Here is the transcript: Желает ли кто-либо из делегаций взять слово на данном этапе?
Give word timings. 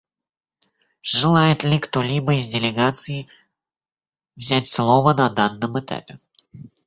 Желает 1.03 1.63
ли 1.63 1.77
кто-либо 1.77 2.33
из 2.33 2.49
делегаций 2.49 3.29
взять 4.35 4.65
слово 4.65 5.13
на 5.13 5.29
данном 5.29 5.79
этапе? 5.79 6.17